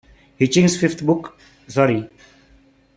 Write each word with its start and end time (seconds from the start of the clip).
Hitchings's 0.39 0.79
fifth 0.79 1.05
book, 1.05 1.37
Sorry! 1.67 2.09